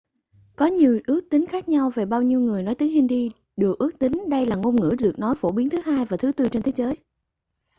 [0.55, 3.99] có nhiều ước tính khác nhau về bao nhiêu người nói tiếng hindi được ước
[3.99, 6.61] tính đây là ngôn ngữ được nói phổ biến thứ hai và thứ tư trên
[6.61, 6.95] thế giới